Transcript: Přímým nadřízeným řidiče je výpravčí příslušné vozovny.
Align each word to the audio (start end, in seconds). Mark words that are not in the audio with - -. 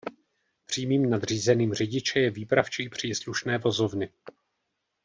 Přímým 0.65 1.09
nadřízeným 1.09 1.73
řidiče 1.73 2.19
je 2.19 2.29
výpravčí 2.31 2.89
příslušné 2.89 3.57
vozovny. 3.57 4.11